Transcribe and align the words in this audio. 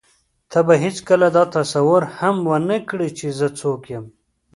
ته 0.51 0.59
به 0.67 0.75
هېڅکله 0.83 1.27
دا 1.37 1.43
تصور 1.57 2.01
هم 2.17 2.35
ونه 2.49 2.77
کړې 2.89 3.09
چې 3.17 3.27
زه 3.39 3.47
څوک 3.59 3.81
یم. 3.93 4.05